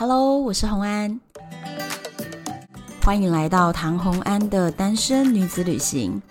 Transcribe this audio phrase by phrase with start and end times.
[0.00, 1.20] Hello，我是洪安，
[3.02, 6.22] 欢迎来到唐洪安的单身女子旅行。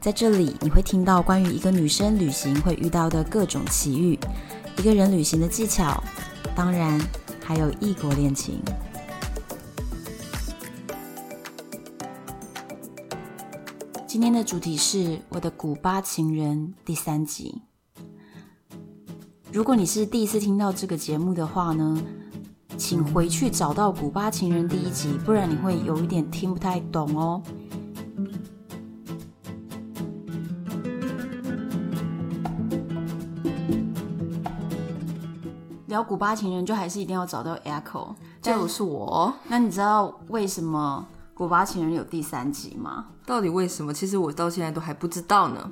[0.00, 4.18] 在这里，你会听到关于一个女生旅行会遇到的各种奇遇，
[4.78, 6.02] 一个人旅行的技巧，
[6.54, 6.98] 当然
[7.44, 8.58] 还有异国恋情。
[14.06, 17.65] 今天的主题是我的古巴情人第三集。
[19.56, 21.98] 如果你是第一次听到这个节目的话呢，
[22.76, 27.42] 请回去找到《古巴情人》第一集，不然你会有一点听不太懂哦。
[35.86, 39.32] 聊《古巴情人》就还是一定要找到 Echo，就是我。
[39.48, 43.06] 那你知道为什么《古巴情人》有第三集吗？
[43.24, 43.94] 到底为什么？
[43.94, 45.70] 其实我到现在都还不知道呢。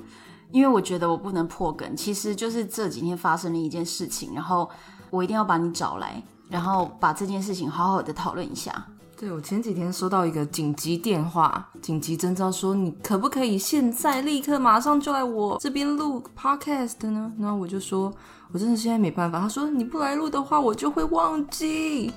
[0.55, 4.69] 因为我觉得我不能破梗，其实就是这几天发生了一件事情，然后
[5.09, 8.85] 我一定要把你找来，然后把这件事情好好的讨论一下。
[9.17, 17.29] 对，我前几天收到一个紧急电话，紧急征召说，你可不可以现在立刻马上就来我这边录 podcast 呢？
[17.37, 18.09] 然后我就说，
[18.53, 19.41] 我真的现在没办法。
[19.41, 22.13] 他说，你不来录的话，我就会忘记。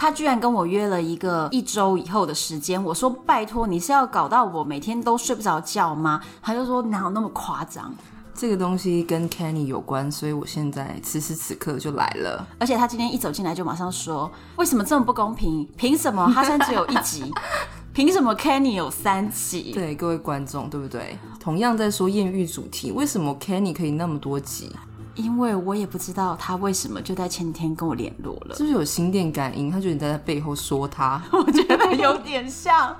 [0.00, 6.22] 他居然跟我约了一个一周以后的时间，我说拜托，你是要搞到我每天都睡不着觉吗？
[6.40, 7.94] 他就说哪有那么夸张？
[8.34, 12.48] 这个东西跟 Kenny 有关，所以我现在此时此刻就来了。
[12.58, 15.68] 而且他今天一走进来就马上说，为什么这么不公平？
[15.76, 17.30] 凭什么哈山只有一集？
[17.92, 19.72] 凭什么 Kenny 有三集？
[19.74, 21.18] 对各位观众，对不对？
[21.38, 24.74] 同样在说艳遇主题，为什么 Kenny 可以那么多集？
[25.14, 29.70] 因为我也不知道他为什么就在前天跟我联络了，是不是有心电感应？
[29.70, 32.96] 他觉得你在他背后说他， 我觉得有点像。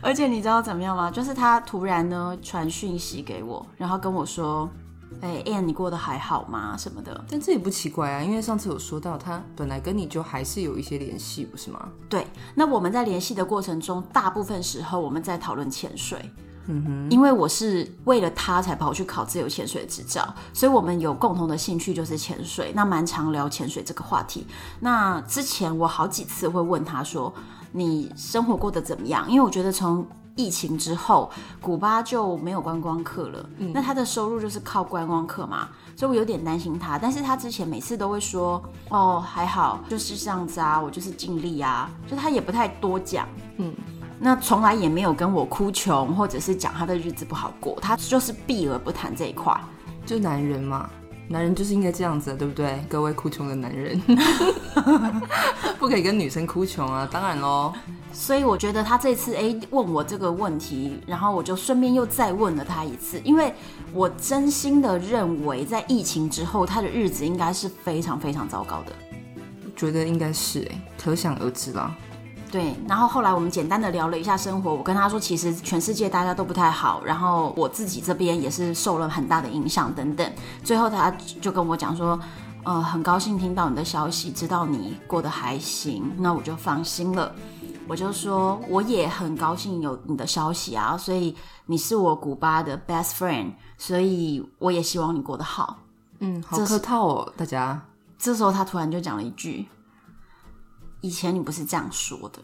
[0.00, 1.10] 而且你知道怎么样吗？
[1.10, 4.68] 就是他突然呢传讯息给我，然后跟我说
[5.22, 6.76] ：“哎，Ann，你过得还好吗？
[6.76, 11.88] 什么的。”但这也不奇怪啊，因为上次有说到他本来跟你就还是有一些联系，不是吗？
[12.08, 12.26] 对。
[12.54, 16.18] 那我们在联系的过程中，大部分时候我们在讨论潜水。
[16.66, 24.46] 嗯哼，因为我是为了他才跑去考自由潜水执照，所以我们有共同的兴趣就是潜水，那蛮常聊潜水这个话题。
[24.80, 27.32] 那之前我好几次会问他说
[27.72, 30.06] ：“你生活过得怎么样？”因为我觉得从
[30.36, 31.30] 疫情之后，
[31.60, 36.98] 古巴就没有观光客了，嗯，那他的收入就是靠观光客嘛，所以我有点担心他。
[36.98, 43.74] 但是他之前每次都会说：“哦，还好，就是这样子啊，我就是尽力啊。”就他也不太多讲，嗯。
[44.24, 49.52] 那从来也没有跟我哭穷，或者是讲他的日子不好过，他就是避而不谈这一块。
[50.06, 50.88] 就男人嘛，
[51.26, 52.84] 男人就是应该这样子，对不对？
[52.88, 54.00] 各位哭穷的男人，
[55.76, 57.72] 不可以跟女生哭穷啊，当然喽。
[58.12, 63.52] 所以我觉得他这次哎问我这个问题，然后我就顺便又再问了他一次，因为
[63.92, 68.92] 我真心的认为，在疫情之后，他的日子应该是非常非常糟糕的。
[69.64, 71.92] 我觉得应该是哎，可想而知啦。
[72.52, 80.32] 对，然后后来我们简单的聊了一下生活，我跟他说，其实全世界大家都不太好，然后我自己这边也是受了很大的影响等等。
[80.62, 81.10] 最后他
[81.40, 82.20] 就跟我讲说，
[82.64, 87.34] 呃，很高兴听到你的消息，知道你过得还行，那我就放心了。
[87.88, 95.78] 我就说我也很高兴有你的消息啊，所以你是我古巴的 best friend，所以我也希望你过得好。
[96.18, 97.80] 嗯，好客套哦，大家。
[98.18, 99.66] 这时候他突然就讲了一句。
[101.02, 102.38] 以前你不是这样说的，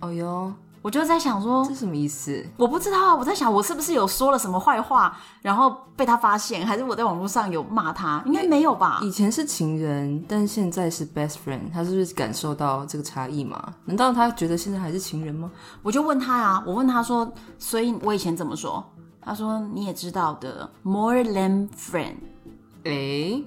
[0.00, 2.46] 哦哟，我就在想说，这什么意思？
[2.56, 8.22] 我不知道啊，我在想我是不是有说了什么坏话，然后被他发现，还是我在网络上有骂他？
[8.24, 9.00] 应该没有吧？
[9.02, 13.74] 以前是情人，但现在是 best friend，他是不是感受到这个差异嘛？
[13.84, 15.50] 难道他觉得现在还是情人吗？
[15.82, 18.84] 我就问他啊，我问他说，所以我以前怎么说？
[19.20, 22.14] 他说你也知道的，more than friend，
[22.84, 23.42] 诶。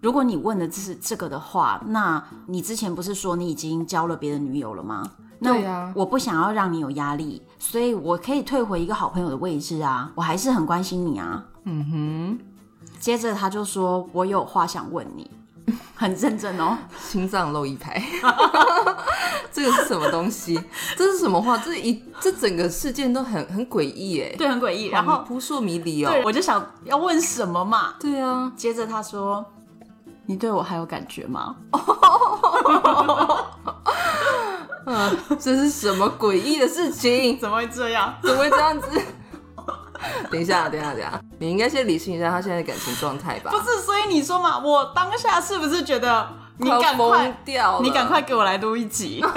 [0.00, 5.10] 如果你问的是这个的话，那你之前不是说你已经交了别的女友了吗？
[5.42, 11.44] 对呀、啊，我不想要让你有压力，所以我可以退回一个好朋友的位置啊，我还是很关心你啊。
[11.64, 12.38] 嗯哼。
[12.98, 15.30] 接着他就说：“我有话想问你。
[15.96, 18.02] ”很认真哦，心脏漏一拍。
[19.50, 20.60] 这个是什么东西？
[20.96, 21.56] 这是什么话？
[21.56, 24.86] 这一这整个事件都很很诡异哎，对，很诡异。
[24.86, 26.10] 然后扑朔迷离哦。
[26.10, 27.94] 对，我就想要问什么嘛？
[27.98, 28.52] 对啊。
[28.54, 29.44] 接着他说。
[30.30, 31.56] 你对我还有感觉吗？
[34.86, 37.36] 嗯， 这是什么诡异的事情？
[37.40, 38.14] 怎么会这样？
[38.22, 38.88] 怎么会这样子？
[40.30, 43.50] 等一下，等一下，等一下，你应该先理清一下他现在的感情状态吧。
[43.50, 46.28] 不是，所以你说嘛，我当下是不是觉得
[46.58, 47.80] 你赶快掉？
[47.82, 49.20] 你赶快给我来录一集。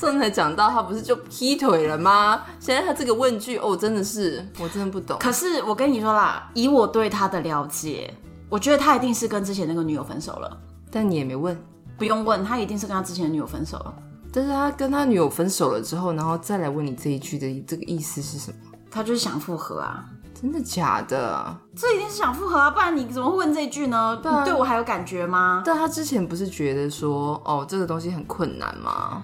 [0.00, 2.42] 刚才讲到他不是就劈腿了吗？
[2.58, 5.16] 现在他这个问句，哦，真的是我真的不懂。
[5.20, 8.12] 可是我跟你说啦，以我对他的了解。
[8.52, 10.60] 我觉得他一定是跟之前那个女友分手了，
[10.90, 11.58] 但你也没问，
[11.96, 13.94] 不用问，他一定是跟他之前的女友分手了。
[14.30, 18.56] 但是他跟他女友分手了之后，然后再来问你这一句的这个意思是什么？
[18.90, 20.04] 他就是想复合啊。
[20.38, 21.56] 真的假的？
[21.74, 24.20] 这一定是想复合啊，不然你怎么会问这一句呢？
[24.22, 25.62] 你，对我还有感觉吗？
[25.64, 29.22] 但他之前不是觉得说，哦，这个东西很困难吗？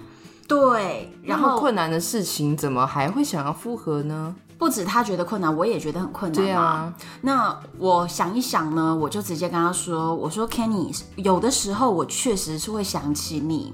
[0.49, 4.35] 对，然后困难的事情怎么还会想要复合呢？
[4.59, 6.43] 不止他觉得困难，我也觉得很困难。
[6.43, 13.73] 对啊，那我想一想呢，我就直接跟他说：“我说，Kenny，有的时候我确实是会想起你，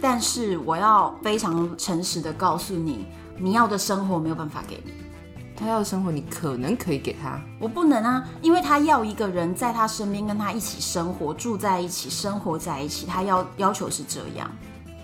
[0.00, 3.06] 但是我要非常诚实的告诉你，
[3.38, 4.92] 你要的生活没有办法给你。”
[5.56, 13.04] 他要的生活，你可能可以给他，我不能啊，因为他要一个人在他身边，跟他一起生活，住在一起，生活在一起。
[13.04, 14.50] 他要要求是这样。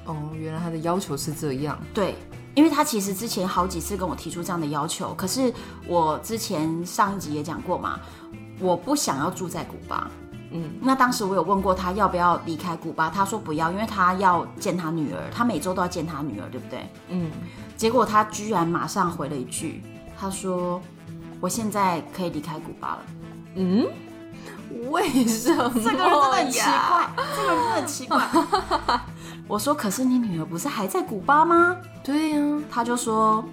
[0.06, 1.78] 哦，原来他的要求是这样。
[1.92, 2.16] 对，
[2.56, 5.53] 因为他其实之前好几次跟我提出这样的要求，可是
[5.87, 8.00] 我之前上一集也讲过嘛，
[8.58, 10.11] 我不想要住在古巴。
[10.53, 16.88] 嗯，那当时我有问过他要不要离开古巴，他说不要，因为他要见他女儿，他每周都要见他女儿，对不对？
[17.08, 17.31] 嗯，
[17.76, 19.82] 结果他居然马上回了一句。
[20.19, 20.81] 他说
[21.43, 22.99] ：“我现在可以离开古巴了。”
[23.56, 23.87] 嗯，
[24.88, 25.70] 为什么？
[25.75, 28.26] 这个人真的很奇怪，这个人真的很奇怪。
[29.48, 32.62] 我说：“可是你女儿不是还在古巴吗？”对呀。
[32.69, 33.44] 他就说：“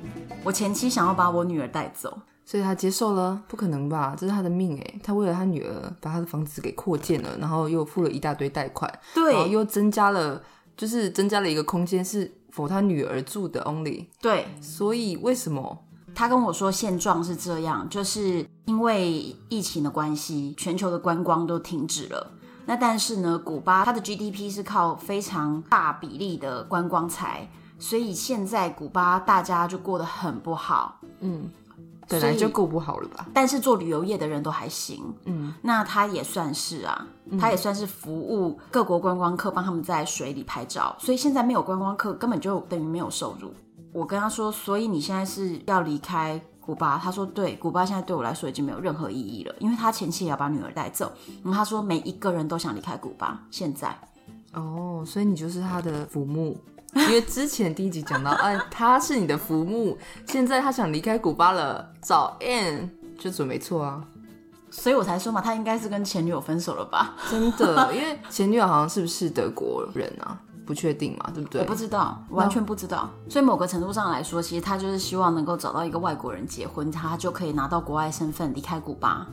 [0.44, 3.40] 我前妻想要把我女儿带走，所以他接受了。
[3.48, 4.16] 不可能吧？
[4.18, 5.00] 这是他的命哎！
[5.04, 10.42] 他为了他女儿把他的房子给扩建了，然后又付了一大堆贷款，对，然后又增加了，
[10.76, 14.08] 就是增加了一个空间是 for 他女儿住的 only。
[14.20, 15.78] 对，所以为什么？”
[16.16, 22.32] 他跟我说现状是这样，就是因为疫情的关系，全球的观光都停止了。
[22.66, 31.00] 那但是呢，古巴它的 GDP 是靠非常大比例的观光财，所以现在古巴大家就过得很不好。
[31.20, 31.50] 嗯，
[32.08, 33.28] 本来就够不好了吧？
[33.34, 35.14] 但是做旅游业的人都还行。
[35.26, 37.08] 嗯，那他也算是啊，
[37.40, 40.96] 他也算是服务各国观光客，帮他们在水里拍照。
[41.00, 43.54] 所以现在没有观光客，根本就等于没有收入。
[43.92, 46.98] 我跟他说，所以你现在是要离开古巴？
[46.98, 51.12] 他说对，古巴现在对我来说已经没有任何意义了，因为他前妻也要把女儿带走。
[51.44, 53.40] 然后他说，每一个人都想离开古巴。
[53.52, 53.98] 现在，
[54.54, 56.56] 哦，所以你就是他的浮木，
[56.96, 62.90] 因为之前第一集讲到，哎，他是你的浮木，现在他想离开古巴了，找 Ann
[63.20, 64.04] 就准没错啊。
[64.72, 67.16] 所以我才说嘛，他应该是跟前女友分手了吧？
[67.30, 70.42] 真的，因为前女友好像是不是德国人啊？
[70.66, 71.62] 不确定嘛，对不对？
[71.62, 73.10] 我不知道，完全不知道。
[73.30, 79.28] 所以某个程度上来说，其实他就是希望能够找到一个外国人结婚，他就可以拿到国外身份离开古巴。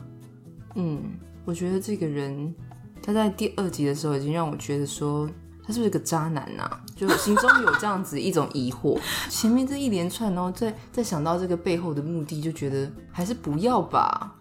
[0.75, 1.01] 嗯，
[1.45, 2.53] 我觉得这个人
[3.01, 5.29] 他在第二集的时候已经让我觉得说
[5.65, 6.79] 他是不是个渣男啊？
[6.95, 8.99] 就心中有这样子一种疑惑。
[9.29, 14.35] 前面这一连串，然后再再想到这个背后的目的，就觉得还是不要吧。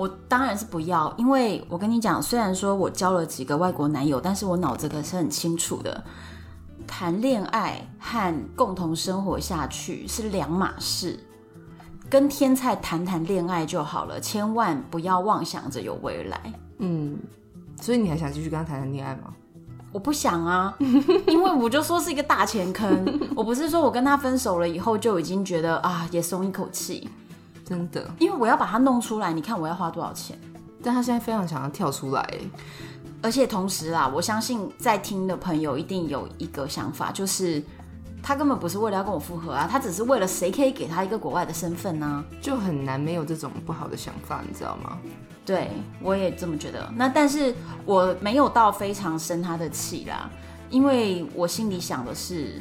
[0.00, 6.02] 我当然是不要，因为我跟你讲，虽然说我交了几个外国男友，但是我脑子可是很清楚的。
[6.86, 11.20] 谈恋爱和共同生活下去是两码事，
[12.08, 16.40] 跟天菜谈谈恋爱就好了，千万不要妄想着有未来。
[16.78, 17.18] 嗯，
[17.78, 19.34] 所以你还想继续跟他谈谈恋爱吗？
[19.92, 20.74] 我不想啊，
[21.28, 23.04] 因为我就说是一个大钱坑。
[23.36, 27.06] 我不是说我跟他分手了以后就已经觉得啊，也松一口气，
[27.70, 28.04] 真的。
[28.18, 30.36] 因为我要把它弄出来，你看我要花多少钱？
[30.82, 32.28] 但他现在非常想要跳出来。
[33.22, 37.62] 而且同时啦，我相信在听的朋友一定有一个想法，就是
[38.22, 42.06] 他根本不是为了要跟我复合啊，他只是为了谁可以给他一个国外的身份呢？
[42.06, 42.24] 啊？
[42.40, 44.98] 就很难没有这种不好的想法，你知道吗？
[45.46, 45.70] 对，
[46.02, 46.90] 我也这么觉得。
[46.96, 47.54] 那但是
[47.84, 50.28] 我没有到非常生他的气啦，
[50.70, 52.60] 因为我心里想的是。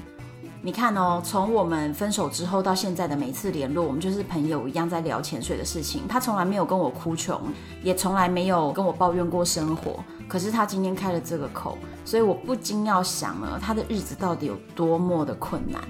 [0.61, 6.05] 你看哦，从我们分手之后到现在的每次联络，我们就是朋友一样在聊潜水的事情。
[6.05, 7.41] 他从来没有跟我哭穷，
[7.81, 10.03] 也从来没有跟我抱怨过生活。
[10.27, 15.81] 可是他今天开了这个口，所以我不禁要想呢，他的日子到底有多么的困难。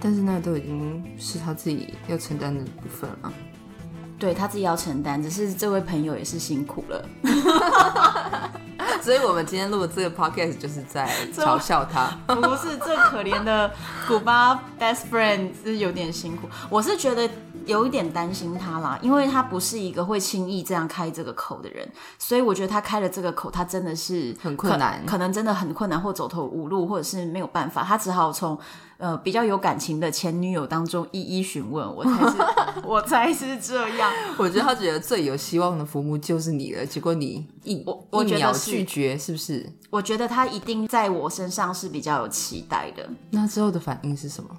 [0.00, 3.32] 但是那都已经是他自己要承担的部分了。
[4.18, 7.04] 对，他自己要承担，只是这位朋友也是辛苦了。
[9.02, 12.06] 所以，我们今天录的这个 podcast 就是在嘲笑他。
[12.34, 13.70] 不是，这可怜的
[14.08, 16.48] 古巴 best friend 是有点辛苦。
[16.70, 17.28] 我是觉得
[17.66, 28.58] 有一点担心他啦，因为他不是一个会轻易这样开这个口的人，所以我觉得他开了这个口，他真的是很困难，可能真的很困难，或走投无路，或者是没有办法，他只好从。
[28.96, 32.36] 呃，比较有感情的前女友当中一一询问，我才是，
[32.86, 34.10] 我才是这样。
[34.38, 39.68] 我觉得他觉得最有希望的父母就是你了，结果你一我我一秒拒绝，是不是？
[39.90, 43.06] 我觉得他一定在我身上是比较有期待的。
[43.30, 44.50] 那之后的反应是什么？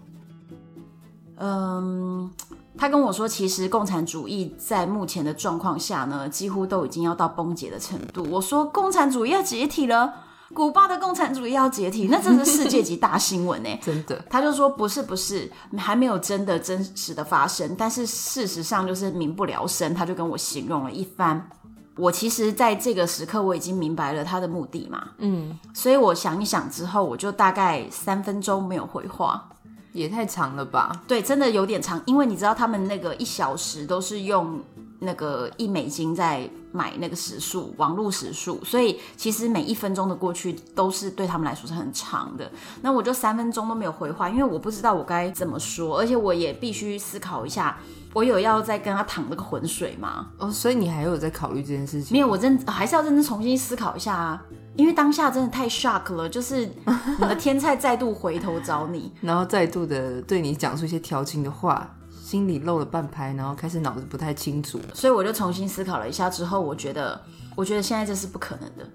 [1.37, 2.29] 嗯，
[2.77, 8.27] 他跟我说，其实共产主义在目前的状况下呢，几乎都已经要到崩解的程度。
[8.29, 10.13] 我说，共产主义要解体了，
[10.53, 13.69] 古巴的共产主义要解体，那真是世界级大新闻呢。
[13.81, 14.23] 真的。
[14.29, 19.93] 他就说，不是不是，还没有真的真实的发生，但是事实上就是民不聊生。
[19.93, 21.49] 他就跟我形容了一番。
[21.97, 29.47] 我其实在这个时刻我已经明白了他的目的嘛，嗯，所以我想一想之后，我就大概三分钟没有回话。
[29.95, 31.01] 也太长了吧？
[31.07, 34.61] 对，真的有点长，因为你知道他们那个一小时都是用
[34.99, 42.51] 那个一美金在买那个时速，网络时速，所以其实每一分钟的过去都是对他们来说是很长的。
[42.81, 47.77] 那我就三分钟都没有回话，因为我不知道我该怎么说，而且我也必须思考一下，
[48.15, 50.27] 我有要再跟他淌那个浑水吗？
[50.37, 52.15] 哦，所以你还有在考虑这件事情？
[52.15, 54.41] 没有，我真还是要认真重新思考一下啊。
[54.77, 67.21] 因为当下真的太 shock 了，就是你的天菜再度回头找你， 然后再度的对你讲出一些调情的话，心里漏了半拍，然后开始脑子不太清楚，所以我就重新思考了一下之后，我觉得，
[67.53, 68.89] 我觉得现在这是不可能的，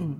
[0.00, 0.18] 嗯，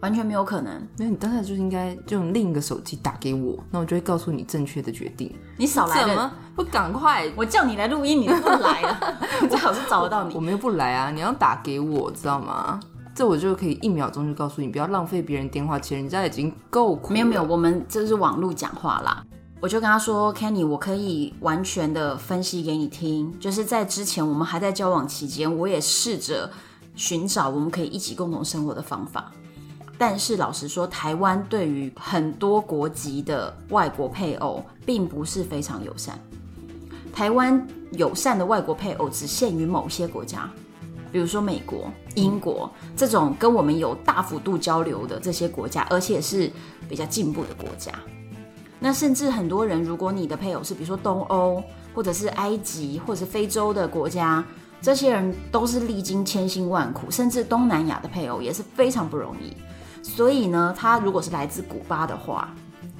[0.00, 0.72] 完全没有可能。
[0.98, 5.34] 没有你当下就应该就用另一个手机打给我，那我就会告诉你正确的决定。
[5.56, 7.30] 你少来了，怎么不赶快？
[7.36, 10.34] 我叫你来录音，你都不来了， 最好是找得到你。
[10.34, 12.80] 我没有不来啊，你要打给我，知道吗？
[13.14, 17.12] 这我就可以一秒钟就告诉你，不要浪费别人电话钱，人家已经够苦。
[17.12, 19.22] 没有没有，我们这是网络讲话啦。
[19.60, 23.38] 我就跟他说，Kenny，我可以完全的分析给你听。
[23.38, 26.50] 就是在之前我们还在交往期间，我也试着
[26.94, 29.30] 寻找我们可以一起共同生活的方法。
[30.00, 36.18] 但是老实说，台湾对于很多国籍的外国配偶并不是非常友善。
[37.12, 40.50] 台湾友善的外国配偶只限于某些国家。
[41.12, 46.50] 比如说美国、英国这种跟我们有大幅度交流的这些国家，而且是
[46.88, 47.92] 比较进步的国家。
[48.78, 51.62] 那甚至很多人，如果你的配偶是比如说东欧，
[51.94, 54.42] 或者是埃及，或者是非洲的国家，
[54.80, 59.54] 这些人都是历经千辛万苦，甚至东南亚的配偶也是非常不容易。
[60.02, 62.54] 所以呢，他如果是来自古巴的话，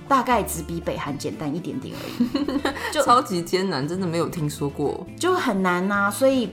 [0.08, 2.60] 大概只比北韩简单一点点而已，
[2.92, 6.10] 就超级艰难，真的没有听说过，就很难呐、啊。
[6.10, 6.50] 所以。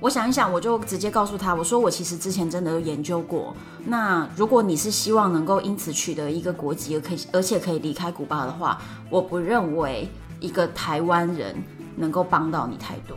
[0.00, 3.52] 我想一想，我就直接告诉他，我说我其实之前真的有研究过。
[3.84, 11.52] 那如果你是希望能够因此取得一个国籍，而可以而且可以离开古巴的话，我不认为一个台湾人
[11.96, 13.16] 能够帮到你太多。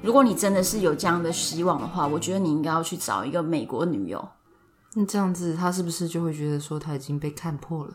[0.00, 4.28] 如果你真的是有这样的希望的话，我觉得你应该要去找一个美国女友。
[4.94, 7.94] 那这样子，他是不是就会觉得说他已经被看破了？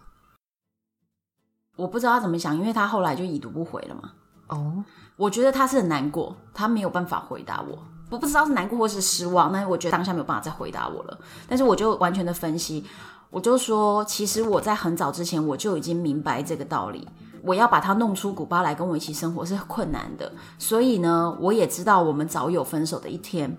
[1.76, 4.12] 我不知道他怎么想，因为他后来就已读不回了嘛。
[4.48, 4.84] 哦，
[5.16, 7.78] 我觉得他是很难过，他没有办法回答我。
[8.10, 11.20] 我不知道是难过或是失望，那我觉得当下没有办法再回答我了。
[11.48, 12.84] 但是我就完全的分析，
[13.30, 17.08] 我就说，其实我在很早之前我就已经明白这个道理。
[17.44, 23.56] 我要把他弄出古巴来跟我一起生活是很困难的，所以呢，我也知道我们早有分手的一天。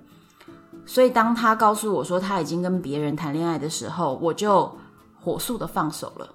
[0.89, 4.75] 所以当他告诉我说他已经跟别人谈恋爱的时候，我就
[5.21, 6.35] 火速的放手了。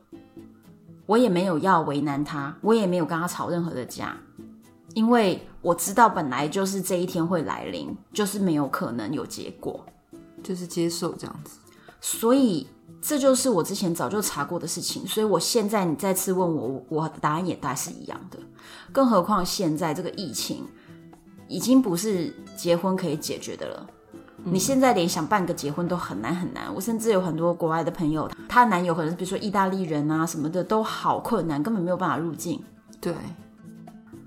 [1.07, 4.15] 我也没有要为难他，我也没有跟他吵任何的架。
[4.93, 9.83] 因为我知道本来就是这一天会来临，就是没有可能有结果，
[10.43, 11.57] 就是接受这样子。
[11.99, 12.67] 所以
[13.01, 15.05] 这就是我之前早就查过的事情。
[15.07, 18.37] 所以我现在你再次问我，我的答案也大概是一样的。
[18.91, 20.63] 更何况现在这个疫情
[21.47, 23.87] 已经不是结婚可以解决的了。
[24.45, 24.53] 嗯。
[24.53, 26.73] 你现在连想办个结婚都很难很难。
[26.73, 32.61] 我甚至有很多国外的朋友，她男友可能是比如说意大利人啊什么的，都好困难，根本没有办法入境。
[32.99, 33.13] 对。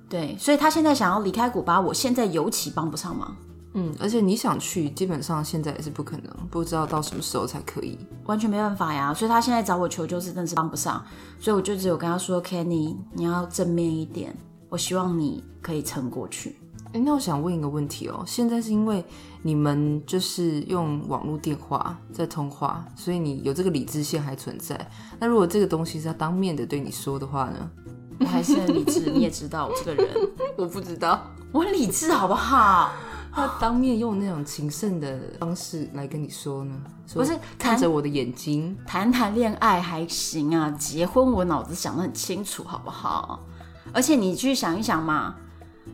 [0.09, 3.37] 对，所以她现在想要离开古巴，我现在尤其帮不上忙。
[3.79, 9.13] 嗯，而且你想去，基本上现在也是不可能，不知道到什么时候才可以，完全没办法呀。
[9.13, 11.05] 所以他现在找我求救，是真的是帮不上。
[11.39, 14.35] 所以我就只有跟他说：“Kenny，你要正面一点，
[14.71, 16.57] 我希望你可以撑过去。”
[16.97, 19.05] 哎，那我想问一个问题哦，现在是因为
[19.43, 24.91] 你们就是用网络电话在通话，所以你有这个理智线还存在。
[25.21, 27.71] 那如果这个东西是要当面的对你说的话呢？
[28.19, 30.09] 我还是很理智，你也知道我这个人，
[30.57, 31.23] 我不知道
[31.53, 32.91] 我很理智好不好？
[33.31, 36.75] 他当面用那种情圣的方式来跟你说呢？
[37.13, 43.45] 不是看着我的眼睛谈谈恋爱还行啊，结婚我脑子想得很清楚好不好？
[43.93, 45.35] 而且你去想一想嘛，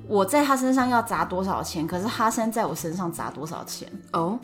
[0.06, 3.90] 我在他身上要砸多少钱，可是哈山在我身上砸多少钱？
[4.12, 4.38] 哦，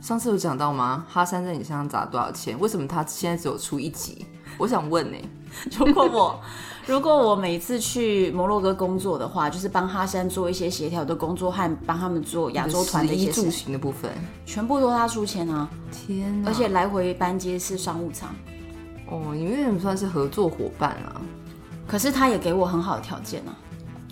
[0.00, 1.04] 上次有讲到吗？
[1.08, 2.58] 哈山在你身上砸多少钱？
[2.58, 4.26] 为什么他现在只有出一集？
[4.58, 5.28] 我想问呢、欸，
[5.84, 6.40] 如果我。
[6.88, 14.08] 如果我每次去摩洛哥工作的话，就是帮哈山做一些协调的工作和帮他们做亚洲团的一些住行的部分，
[14.44, 15.68] 全部都他出钱啊！
[15.90, 16.48] 天哪！
[16.48, 18.32] 而且来回班机是商务舱。
[19.10, 21.20] 哦，你们也算是合作伙伴啊。
[21.88, 23.50] 可是他也给我很好的条件啊。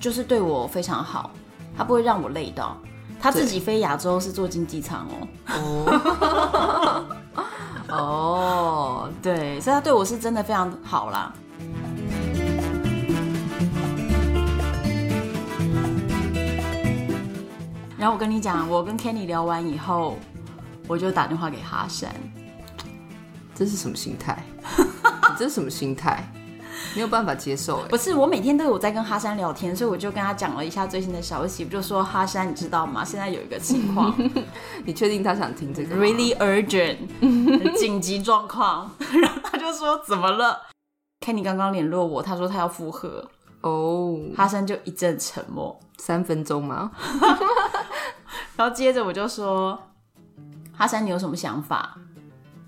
[0.01, 1.31] 就是对我非常好，
[1.77, 2.77] 他不会让我累到。
[3.21, 5.27] 他自己飞亚洲是坐经济舱哦。
[5.49, 7.07] 哦，
[9.09, 11.33] 哦，对，所以他对我是真的非常好啦。
[17.97, 20.19] 然后我跟你讲，我跟 Kenny 聊完以后，
[20.87, 22.15] 我就打电话给哈山。
[23.55, 24.45] 这是什么心态？
[25.39, 26.23] 这是什么心态？
[26.95, 27.89] 没有办法接受哎。
[27.89, 33.05] 不是，我每天都有在跟哈山聊天，所以我就跟他讲了一下最新的消息，我就说哈山，你知道吗？
[33.05, 34.15] 现在有一个情况，
[34.85, 38.91] 你确定他想听这个？Really urgent，紧急状况。
[39.21, 40.63] 然后他就说怎么了
[41.21, 43.29] ？Kenny 刚刚联络我，他说他要复合。
[43.63, 46.91] 哦、oh，哈山就一阵沉默，三分钟吗？
[48.57, 49.79] 然后接着我就说，
[50.77, 51.97] 哈山，你有什么想法？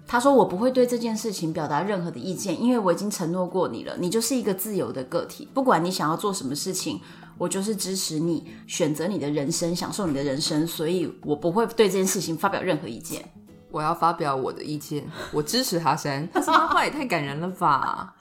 [0.09, 3.97] 他说：“我不会对这件事情表达任何的意见，因为我已经承诺过你了。
[3.99, 7.01] 你就是一个自由的个体，不管你想要做什么事情，
[7.37, 10.65] 我就是支持你选择你的人生，享受你的人生。
[10.65, 13.29] 所以我不会对这件事情发表任何意见。
[13.73, 16.29] 我要发表我的意见，我支持哈山。
[16.33, 18.15] 这番话也太感人了吧！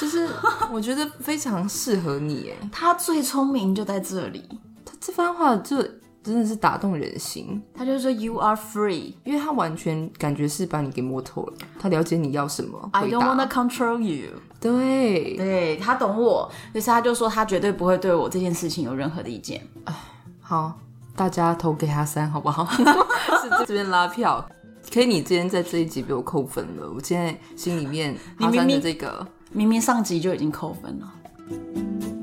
[0.00, 0.28] 就是
[0.70, 4.48] 我觉得非常适合你，哎， 他最聪明就在这里。
[4.84, 5.84] 他这番话就。”
[6.24, 7.62] 真的是打动人心。
[7.74, 11.52] 他就说 “You are free”，因为他完全感觉是把你给摸透了。
[11.78, 12.88] 他了解你要什么。
[12.92, 14.30] I don't wanna control you。
[14.58, 19.60] 对，对，他懂我，于是他就说他绝对不会对我这件事情有任何的意见。
[20.40, 20.78] 好，
[21.14, 22.64] 大家投给他三好不好？
[22.72, 24.42] 是这边拉票。
[24.92, 26.90] 可以，你今天在这一集被我扣分了。
[26.90, 32.13] 我现在心里面哈山的这个明明，明明上集就已经扣分了。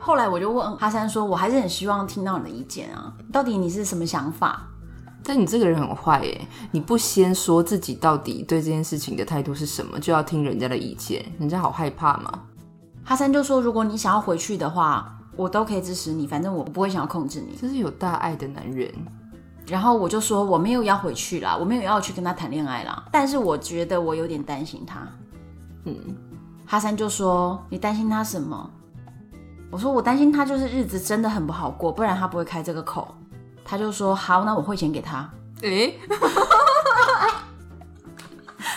[0.00, 4.66] 后来我就问哈山说：“我还是很希望听到你的意见啊，到底你是什么想法？”
[5.22, 6.40] 但你这个人很坏耶，
[6.72, 12.32] 你不先说自己到底对这件事情的态度是什么，就要听人家的意见，人家好害怕嘛？
[13.04, 18.90] 哈山就说：“如果你想要回去的话，我都可以支持你，反正我不会想要控制你。”这是有大爱的男人。
[19.66, 25.06] 然后我就说：“我没有要回去啦，我没有要去跟他谈恋爱啦，但是我觉得我有点担心他。”
[25.84, 25.94] 嗯，
[26.64, 28.68] 哈山就说：“你担心他什么？”
[29.70, 33.14] 我说我担心他就是日子真的很不好过，不然他不会开这个口。
[33.64, 35.30] 他就说好，那我汇钱给他。
[35.62, 36.00] 诶、欸，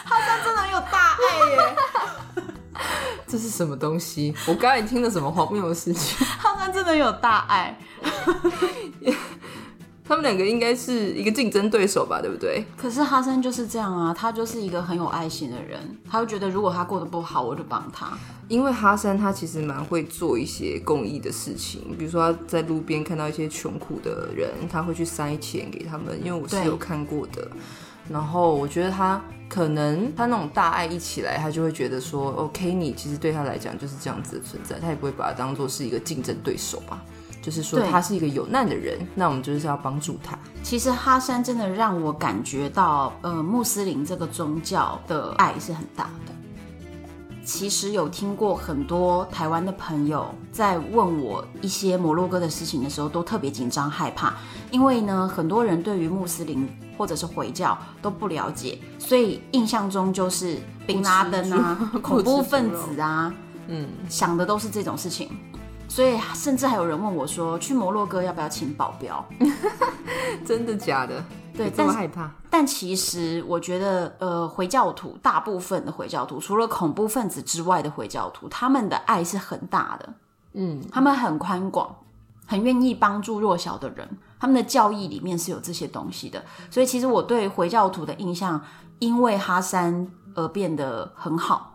[0.06, 1.76] 哈山真的很有大爱耶！
[3.26, 4.36] 这是什么东西？
[4.46, 6.24] 我刚才听了什么荒谬的事情？
[6.38, 7.76] 哈山真的有大爱。
[10.06, 12.66] 他们两个应该是一个竞争对手吧，对不对？
[12.76, 18.18] 可是哈森就是这样啊，他就是一个很有爱心的人，他会觉得如果他过得不好，我就帮他。
[18.50, 26.20] 因为哈森他其实蛮会做一些公益的事情，比如说他在路边看到一些穷苦的人，他会去塞钱给他们。
[26.24, 27.48] 因为我是有看过的，
[28.10, 37.02] 然后我觉得他可能他那种大爱一起来，他就会觉得说，OK，你其实对他来讲就是这样子的存在，他也不会把他当做是一个竞争对手吧。
[37.44, 40.40] 就是说他是一个有难的人，那我们就是要帮助他。
[40.64, 46.34] 其实哈山真的让我感觉到，呃，穆斯林这个宗教的爱是很大的。
[47.46, 54.34] 其实有听过很多台湾的朋友在问我一些摩洛哥的事情的时候，都特别紧张害怕，
[54.72, 56.66] 因为呢，很多人对于穆斯林
[56.98, 63.34] 或者是回教都不了解，所以印象中就是宾拉登啊， 恐怖分子啊，
[63.68, 65.30] 嗯，想的都是这种事情。
[65.94, 69.24] 所以甚至还有人问我说，去摩洛哥要不要请保镖？
[70.44, 71.24] 真的假的？
[71.56, 72.32] 对，这么害怕。
[72.50, 80.10] 但其实我觉得，呃，回教徒大部分的回教徒，除了恐怖分子之外的回教徒，他们的爱是很大的。
[80.54, 81.96] 嗯，他们很宽广，
[82.48, 84.18] 很愿意帮助弱小的人。
[84.40, 86.44] 他们的教义里面是有这些东西的。
[86.72, 88.60] 所以其实我对回教徒的印象，
[88.98, 91.73] 因为哈山而变得很好。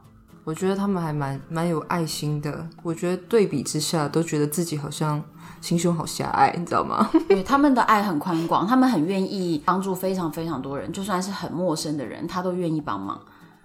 [0.49, 2.67] 我觉得他们还蛮蛮有爱心的。
[2.83, 5.23] 我觉得对比之下，都觉得自己好像
[5.61, 7.11] 心胸好狭隘，你知道吗？
[7.29, 13.21] 对，他们的爱很宽广，他们很愿意帮助非常非常多人，就算是很陌生的人，他都愿意帮忙。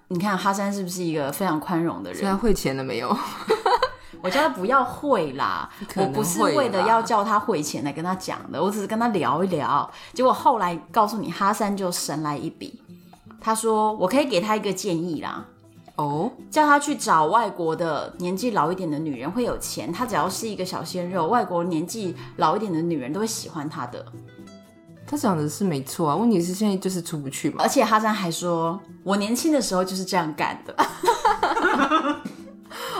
[0.09, 2.19] 你看哈山是不是一个非常宽容的人？
[2.19, 3.17] 现在汇钱了没有？
[4.21, 9.89] 我叫他不要汇啦， 我不是为了要叫他汇钱来跟他讲的，我只是跟他聊一聊。
[10.11, 12.83] 结果后来告诉你，哈山就神来一笔，
[13.39, 15.45] 他说我可以给他一个建议啦。
[15.95, 24.03] 哦，叫他去找外国的年纪老一点的女人会有钱，他只要是一个小鲜肉，外国年纪老一点的女人都会喜欢他的。
[25.05, 27.57] 他讲的是没错啊，问题是现在就是出不去嘛。
[27.59, 30.75] 而且哈山还说，我年轻的时候就是这样干的。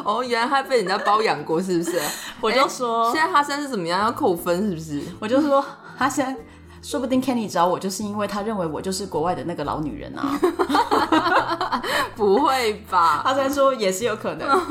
[0.06, 2.00] 哦，原来他被人家包养过，是不是？
[2.42, 5.02] 我就说，现在哈山是怎么样要扣分，是不是？
[5.20, 5.66] 我就说
[5.98, 6.38] 哈山。
[6.84, 10.38] 说不定 Kenny 找我就是因为他认为我就是国外的那个老女人啊。
[12.16, 13.24] 不会吧？
[13.24, 14.48] 哈山说也是有可能。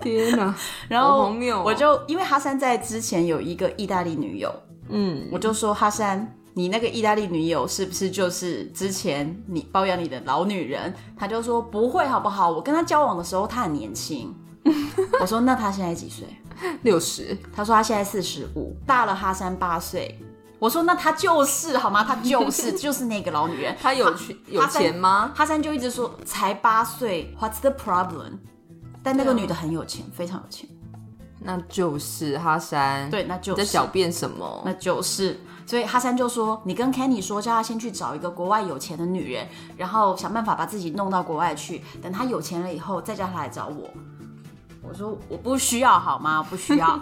[0.00, 0.54] 天哪！
[0.88, 1.32] 然后
[1.64, 4.54] 我就、哦、因为哈山在之前有一个意大利女友，
[4.90, 10.92] 嗯，我就说哈山，你那个意大利女友是不是就是之前你包养你的老女人？
[11.16, 12.50] 他就说不会，好不好？
[12.50, 14.34] 我跟他交往的时候他很年轻。
[15.20, 16.26] 我说那他现在几岁？
[16.82, 17.36] 六十。
[17.54, 20.18] 他说他现在四十五，大了哈山八岁。
[20.64, 22.02] 我说那他就是好吗？
[22.02, 23.76] 他就是 就是那个老女人。
[23.78, 24.10] 他有
[24.46, 25.30] 有钱吗？
[25.34, 28.38] 哈山就一直说才八岁，What's the problem？
[29.02, 30.66] 但那个女的很有钱，非常有钱，
[31.38, 33.10] 那就是哈山。
[33.10, 34.62] 对，那就是在狡辩什么？
[34.64, 39.46] 那就是，所以哈山就说：“你跟 Kenny 说，叫他先去找一个国外有钱的女人，
[39.76, 41.82] 然后想办法把自己弄到国外去。
[42.00, 43.90] 等他有钱了以后，再叫他来找我。”
[44.86, 46.42] 我说：“我不需要，好吗？
[46.42, 47.00] 不需要，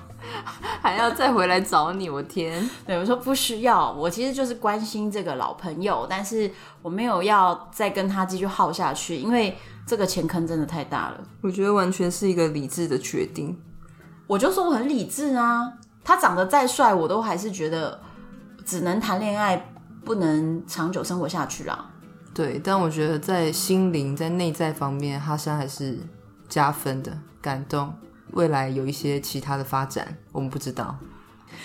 [0.80, 2.10] 还要再回来找你？
[2.10, 2.68] 我天！
[2.86, 3.90] 对，我说不需要。
[3.92, 6.50] 我其实就是关心这个老朋友，但是
[6.82, 9.56] 我没有要再跟他继续耗下去，因为。”
[9.86, 13.54] 这个钱坑真的太大了，我觉得完全是一个理智的决定。
[14.26, 18.00] 我就说我很理智啊，他长得再帅，我都还是觉得
[18.64, 21.90] 只能谈恋爱，不能长久生活下去啊。
[22.32, 25.98] 对，但我觉得在心灵、在内在方面，哈山还是
[26.54, 27.92] 加分的，感动。
[28.30, 30.96] 未来有一些其他的发展，我们不知道。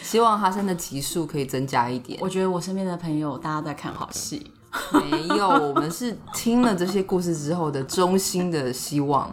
[0.01, 2.17] 希望哈森的集数可以增加一点。
[2.19, 4.51] 我觉得我身边的朋友大家在看好戏。
[4.91, 9.31] 没有，我们是听了这些故事之后的衷心的希望，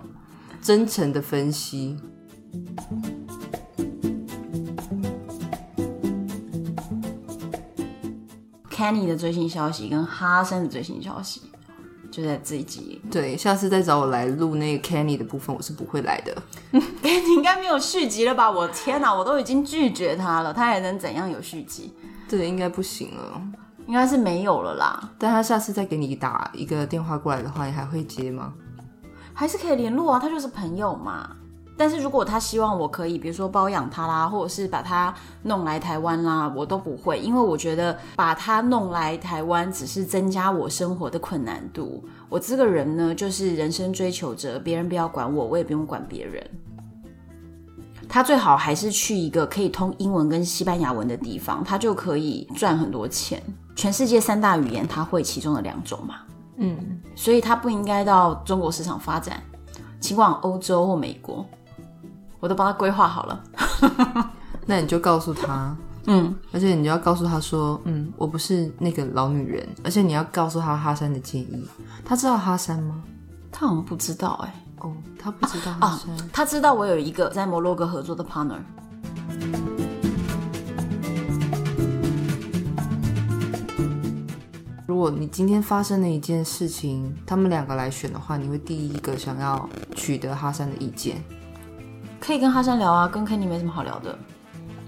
[0.60, 1.98] 真诚的分析。
[8.70, 11.40] Kenny 的最新消息跟哈森的最新消息
[12.16, 12.98] 就在这一集。
[13.10, 16.34] 对，下次再找我来录那个 Kenny 的部分，我是不会来的。
[16.72, 18.50] 你应该没有续集了吧？
[18.50, 21.92] 我天哪，我都已经拒绝他了，他还能怎样有续集？
[22.26, 23.42] 这个应该不行了。
[23.86, 28.54] 应该是没有了啦，但他下次再给你打一个电话过来的话，你还会接吗？
[29.34, 31.36] 还是可以联络啊，他就是朋友嘛。
[31.76, 42.02] 但是如果他希望我可以，比如说包养他啦，或者是把他弄来台湾啦，我都不会，因为我觉得把他弄来台湾只是增加我生活的困难度。
[42.28, 46.42] 我这个人呢，就是人生追求者，别人不要管我，我也不用管别人。
[48.08, 53.42] 他最好还是去一个可以通英文跟西班牙文的地方，他就可以赚很多钱。
[53.74, 56.14] 全世界三大语言，他会其中的两种嘛？
[56.56, 59.42] 嗯，所以他不应该到中国市场发展，
[60.00, 61.44] 请往欧洲或美国，
[62.46, 63.42] 我都帮他规划好了。
[64.66, 71.68] 那你就告诉他，嗯，而且你就要告诉他说，嗯，我不是那个老女人，而且你要告诉他哈山的建议。
[72.04, 73.02] 他知道哈山吗？
[73.50, 74.86] 他好像不知道哎、欸。
[74.86, 76.14] 哦，他不知道哈山。
[76.14, 78.60] 啊，他知道我有一个在摩洛哥合作的 partner。
[84.86, 91.20] 如果你今天发生了一件事情，他们两个来选的话，你会第一个想要取得哈山的意见？
[92.26, 94.18] 可以跟哈山聊啊，跟 Kenny 没什么好聊的。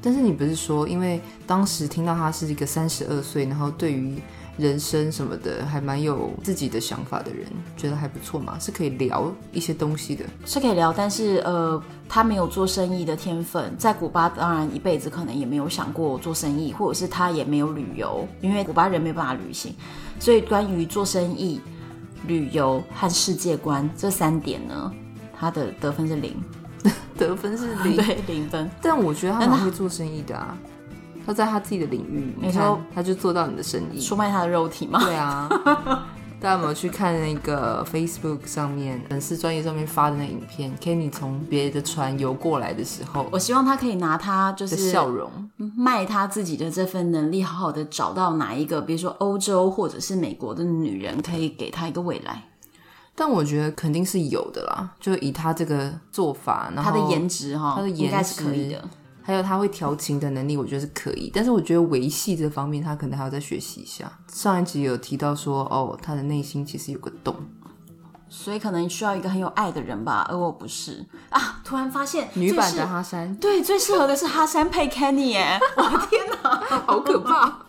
[0.02, 4.20] 但是你不是说，因为当时听到他是一个三十二岁，然后对于
[4.56, 7.46] 人生什么的还蛮有自己的想法的人，
[7.76, 10.92] 觉得还不错嘛，是可以聊一些东西的，是可以聊。
[10.92, 19.72] 但是呃，他没有做生意的天分，在古巴当然一辈子可能也没有想过做生意，或者是他也没有旅游，因为古巴人没有办法旅行。
[20.18, 21.60] 所以关于做生意、
[22.26, 24.92] 旅游和世界观这三点呢，
[25.38, 26.36] 他的得分是零，
[27.18, 28.70] 得分是零，对，零分。
[28.80, 30.56] 但我觉得他蛮会做生意的啊。
[31.26, 34.98] 他在他自己的领域，你看他就做到你的生意，出卖他的肉体吗？
[35.04, 35.46] 对啊，
[36.40, 45.30] 大家有没有去看那个 Facebook 上面粉丝专业上面发的那影片？Kenny 从别的船游过来的时候，我希望他可以拿他就是笑容
[45.76, 52.42] 卖他自己的这份能力，好好的找到哪一个，比如说欧洲或者是美国的女人，可以给他一个未来。
[53.18, 58.88] 但我觉得肯定是有的啦，就以他这个做法，然后他的颜值哈，他的颜值可以的。
[59.20, 61.30] 还有他会调情的能力，我觉得是可以。
[61.34, 64.10] 但是我觉得维系这方面，他可能还要再学习一下。
[64.32, 67.34] 上一集有提到说，哦，他的内心其实有个洞，
[68.30, 70.26] 所以可能需要一个很有爱的人吧。
[70.30, 75.60] 而我不是啊，突然发现女版的哈山，对，最适合的是哈山配 Kenny 耶！
[75.76, 77.66] 我的天哪，好可怕，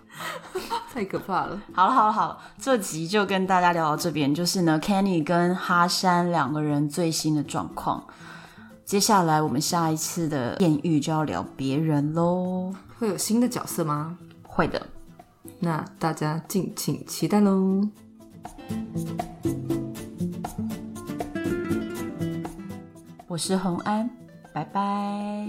[0.94, 1.62] 太可怕了。
[1.74, 8.04] 好了好了好了，这集就跟大家聊到这边，就是呢，Kenny 跟哈山两个人最新的状况。
[8.86, 14.18] 接下来我们下一次的艳遇就要聊别人喽，会有新的角色吗？
[14.42, 14.88] 会的，
[15.60, 17.88] 那大家敬请期待喽。
[23.28, 24.10] 我是洪安，
[24.52, 25.48] 拜拜。